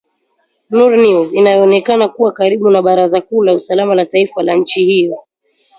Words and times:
Nournews 0.69 1.33
inayoonekana 1.33 2.07
kuwa 2.07 2.31
karibu 2.31 2.69
na 2.69 2.81
baraza 2.81 3.21
kuu 3.21 3.43
la 3.43 3.53
usalama 3.53 3.95
la 3.95 4.05
taifa 4.05 4.43
la 4.43 4.55
nchi 4.55 4.85
hiyo 4.85 5.17